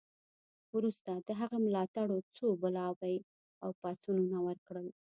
[0.77, 3.15] وروسته د هغه ملاتړو څو بلواوې
[3.63, 4.87] او پاڅونونه وکړل.